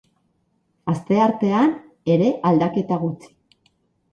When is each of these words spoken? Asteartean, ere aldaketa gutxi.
Asteartean, 0.93 1.75
ere 2.15 2.33
aldaketa 2.53 2.99
gutxi. 3.05 3.31